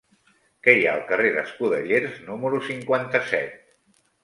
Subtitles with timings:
[0.67, 3.57] Què hi ha al carrer d'Escudellers número cinquanta-set?